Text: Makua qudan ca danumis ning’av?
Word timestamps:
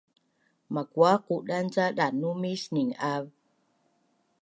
Makua 0.73 1.11
qudan 1.25 1.65
ca 1.73 1.85
danumis 1.97 2.63
ning’av? 2.75 3.23